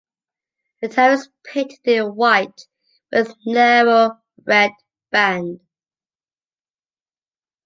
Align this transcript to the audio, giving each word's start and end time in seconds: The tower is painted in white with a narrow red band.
The 0.81 0.87
tower 0.87 1.11
is 1.11 1.29
painted 1.43 1.77
in 1.83 2.03
white 2.15 2.59
with 3.11 3.29
a 3.29 3.35
narrow 3.45 4.17
red 4.47 4.71
band. 5.11 5.59